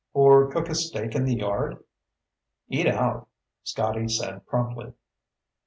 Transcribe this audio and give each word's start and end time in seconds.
Or 0.15 0.49
cook 0.49 0.67
a 0.67 0.73
steak 0.73 1.13
in 1.13 1.25
the 1.25 1.35
yard?" 1.35 1.77
"Eat 2.69 2.87
out," 2.87 3.27
Scotty 3.61 4.07
said 4.07 4.47
promptly. 4.47 4.93